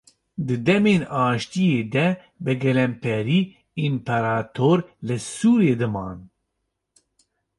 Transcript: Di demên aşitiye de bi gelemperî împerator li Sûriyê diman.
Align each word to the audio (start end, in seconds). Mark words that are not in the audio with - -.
Di 0.45 0.55
demên 0.67 1.01
aşitiye 1.23 1.81
de 1.93 2.07
bi 2.43 2.53
gelemperî 2.63 3.39
împerator 3.85 4.77
li 5.07 5.17
Sûriyê 5.33 5.75
diman. 5.81 6.17